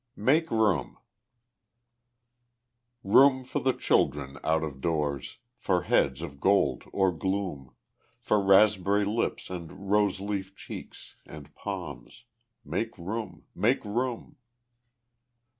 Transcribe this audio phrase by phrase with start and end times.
[0.15, 0.97] Make Room
[3.03, 7.75] Room for the children out of doors, For heads of gold or gloom;
[8.19, 12.23] For raspberry lips and rose leaf cheeks and palms,
[12.65, 14.37] Make room make room!